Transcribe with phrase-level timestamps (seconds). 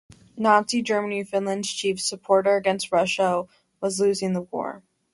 [0.35, 3.45] Nazi Germany, Finland's chief supporter against Russia,
[3.81, 4.81] was losing the war.